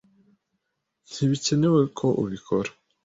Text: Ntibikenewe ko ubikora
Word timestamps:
Ntibikenewe 1.09 1.81
ko 1.97 2.05
ubikora 2.21 2.69